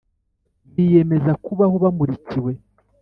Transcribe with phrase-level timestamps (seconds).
[0.75, 2.51] biyemeza kubaho bamurikiwe